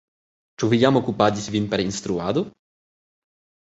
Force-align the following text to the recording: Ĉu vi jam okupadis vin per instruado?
Ĉu 0.61 0.69
vi 0.71 0.79
jam 0.85 0.97
okupadis 1.03 1.47
vin 1.59 1.71
per 1.77 1.87
instruado? 1.87 2.47